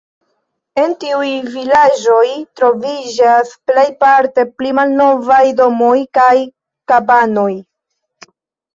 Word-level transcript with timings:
En 0.83 0.95
tiuj 1.03 1.27
vilaĝoj 1.55 2.23
troviĝas 2.61 3.53
plejparte 3.73 4.49
pli 4.57 4.75
malnovaj 4.81 5.43
domoj 5.63 5.95
kaj 6.21 6.35
kabanoj. 6.95 7.51